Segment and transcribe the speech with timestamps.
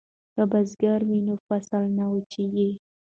[0.35, 2.69] که بزګر وي نو فصل نه وچیږي.